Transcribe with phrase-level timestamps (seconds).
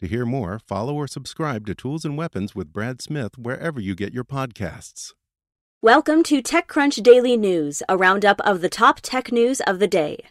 [0.00, 3.94] To hear more, follow or subscribe to Tools and Weapons with Brad Smith wherever you
[3.94, 5.14] get your podcasts.
[5.80, 10.26] Welcome to TechCrunch Daily News, a roundup of the top tech news of the day.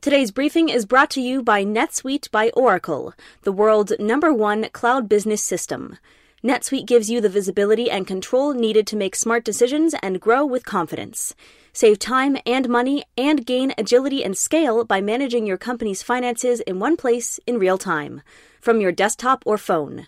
[0.00, 5.08] Today's briefing is brought to you by NetSuite by Oracle, the world's number one cloud
[5.08, 5.98] business system.
[6.42, 10.64] NetSuite gives you the visibility and control needed to make smart decisions and grow with
[10.64, 11.34] confidence.
[11.74, 16.78] Save time and money and gain agility and scale by managing your company's finances in
[16.78, 18.22] one place in real time,
[18.58, 20.06] from your desktop or phone.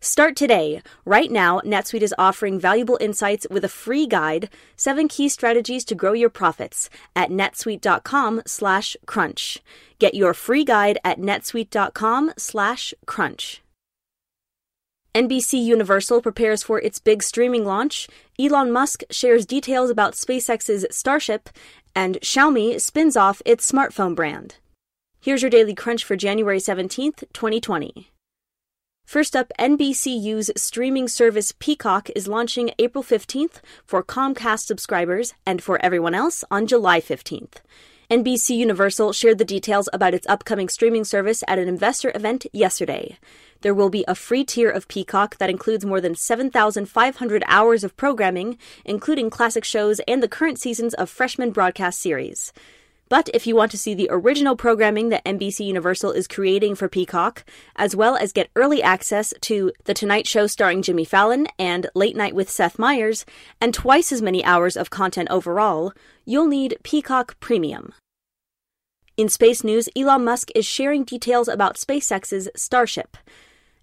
[0.00, 0.82] Start today.
[1.04, 5.96] Right now, NetSuite is offering valuable insights with a free guide, 7 key strategies to
[5.96, 9.58] grow your profits at netsuite.com/crunch.
[9.98, 13.62] Get your free guide at netsuite.com/crunch.
[15.14, 18.08] NBC Universal prepares for its big streaming launch.
[18.38, 21.50] Elon Musk shares details about SpaceX's Starship,
[21.94, 24.56] and Xiaomi spins off its smartphone brand.
[25.20, 28.10] Here's your daily crunch for January 17th, 2020.
[29.04, 35.78] First up, NBCU's streaming service Peacock is launching April 15th for Comcast subscribers and for
[35.84, 37.56] everyone else on July 15th.
[38.12, 43.16] NBC Universal shared the details about its upcoming streaming service at an investor event yesterday.
[43.62, 47.96] There will be a free tier of Peacock that includes more than 7,500 hours of
[47.96, 52.52] programming, including classic shows and the current seasons of freshman broadcast series.
[53.12, 56.88] But if you want to see the original programming that NBC Universal is creating for
[56.88, 57.44] Peacock,
[57.76, 62.16] as well as get early access to The Tonight Show starring Jimmy Fallon and Late
[62.16, 63.26] Night with Seth Meyers,
[63.60, 65.92] and twice as many hours of content overall,
[66.24, 67.92] you'll need Peacock Premium.
[69.18, 73.18] In space news, Elon Musk is sharing details about SpaceX's Starship.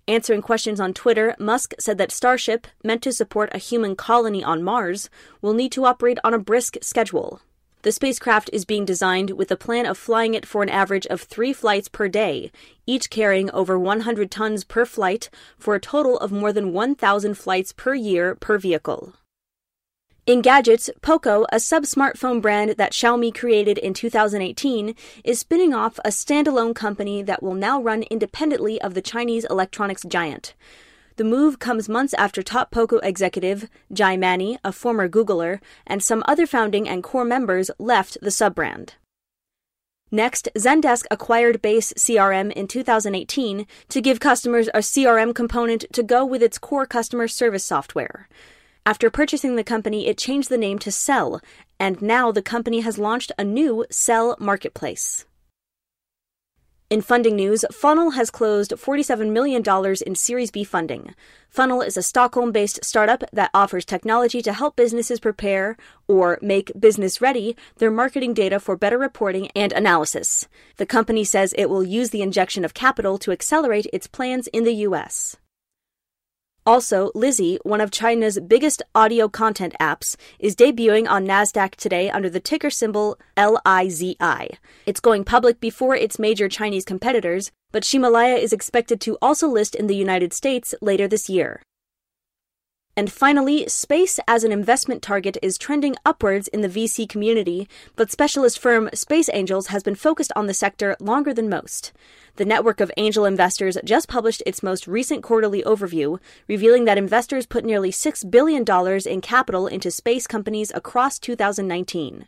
[0.07, 4.63] Answering questions on Twitter, Musk said that Starship, meant to support a human colony on
[4.63, 5.07] Mars,
[5.39, 7.41] will need to operate on a brisk schedule.
[7.81, 11.21] The spacecraft is being designed with a plan of flying it for an average of
[11.21, 12.51] three flights per day,
[12.85, 17.71] each carrying over 100 tons per flight, for a total of more than 1,000 flights
[17.71, 19.13] per year per vehicle.
[20.25, 25.99] In gadgets, Poco, a sub smartphone brand that Xiaomi created in 2018, is spinning off
[26.03, 30.53] a standalone company that will now run independently of the Chinese electronics giant.
[31.19, 36.23] The move comes months after top Poco executive Jai Mani, a former Googler, and some
[36.25, 38.93] other founding and core members left the sub brand.
[40.11, 46.25] Next, Zendesk acquired Base CRM in 2018 to give customers a CRM component to go
[46.25, 48.29] with its core customer service software.
[48.85, 51.41] After purchasing the company, it changed the name to Sell,
[51.77, 55.25] and now the company has launched a new Sell marketplace.
[56.89, 59.61] In funding news, Funnel has closed $47 million
[60.07, 61.13] in Series B funding.
[61.47, 65.77] Funnel is a Stockholm based startup that offers technology to help businesses prepare
[66.07, 70.47] or make business ready their marketing data for better reporting and analysis.
[70.77, 74.63] The company says it will use the injection of capital to accelerate its plans in
[74.63, 75.37] the U.S.
[76.69, 82.29] Also, Lizhi, one of China's biggest audio content apps, is debuting on NASDAQ today under
[82.29, 84.55] the ticker symbol LIZI.
[84.85, 89.73] It's going public before its major Chinese competitors, but Ximalaya is expected to also list
[89.73, 91.63] in the United States later this year.
[92.95, 98.11] And finally, space as an investment target is trending upwards in the VC community, but
[98.11, 101.93] specialist firm Space Angels has been focused on the sector longer than most.
[102.35, 107.45] The network of angel investors just published its most recent quarterly overview, revealing that investors
[107.45, 108.65] put nearly $6 billion
[109.05, 112.27] in capital into space companies across 2019.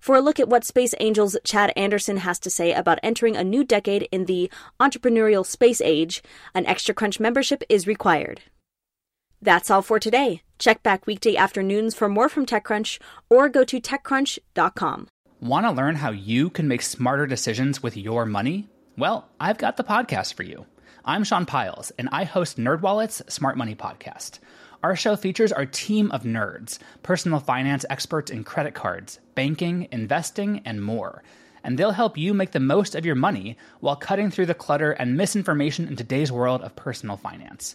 [0.00, 3.44] For a look at what Space Angels Chad Anderson has to say about entering a
[3.44, 4.50] new decade in the
[4.80, 6.24] entrepreneurial space age,
[6.56, 8.40] an Extra Crunch membership is required.
[9.42, 10.42] That's all for today.
[10.60, 15.08] Check back weekday afternoons for more from TechCrunch or go to TechCrunch.com.
[15.40, 18.68] Want to learn how you can make smarter decisions with your money?
[18.96, 20.66] Well, I've got the podcast for you.
[21.04, 24.38] I'm Sean Pyles, and I host NerdWallet's Smart Money Podcast.
[24.84, 30.62] Our show features our team of nerds, personal finance experts in credit cards, banking, investing,
[30.64, 31.24] and more.
[31.64, 34.92] And they'll help you make the most of your money while cutting through the clutter
[34.92, 37.74] and misinformation in today's world of personal finance.